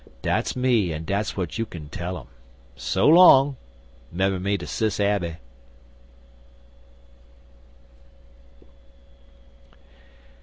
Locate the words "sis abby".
4.65-5.35